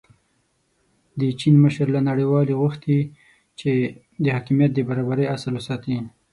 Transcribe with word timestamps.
د 1.19 1.21
چین 1.39 1.55
مشر 1.63 1.87
له 1.95 2.01
نړیوالې 2.09 2.53
غوښتي 2.61 2.97
چې 3.59 3.71
د 4.23 4.25
حاکمیت 4.35 4.71
د 4.73 4.79
برابرۍ 4.89 5.25
اصل 5.35 5.51
وساتي. 5.55 5.97